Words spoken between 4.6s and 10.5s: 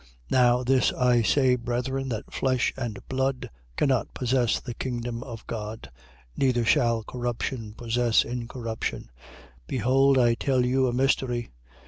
kingdom of God: neither shall corruption possess incorruption. 15:51. Behold, I